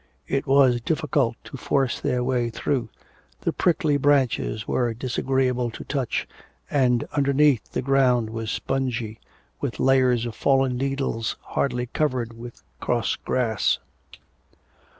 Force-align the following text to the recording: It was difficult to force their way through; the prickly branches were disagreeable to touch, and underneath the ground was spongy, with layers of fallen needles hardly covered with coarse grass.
It 0.27 0.47
was 0.47 0.81
difficult 0.81 1.35
to 1.43 1.57
force 1.57 1.99
their 1.99 2.23
way 2.23 2.49
through; 2.49 2.89
the 3.41 3.53
prickly 3.53 3.97
branches 3.97 4.67
were 4.67 4.95
disagreeable 4.95 5.69
to 5.69 5.83
touch, 5.83 6.27
and 6.71 7.03
underneath 7.13 7.73
the 7.73 7.83
ground 7.83 8.31
was 8.31 8.49
spongy, 8.49 9.19
with 9.59 9.79
layers 9.79 10.25
of 10.25 10.33
fallen 10.35 10.75
needles 10.75 11.37
hardly 11.41 11.85
covered 11.85 12.33
with 12.33 12.63
coarse 12.79 13.15
grass. 13.15 13.77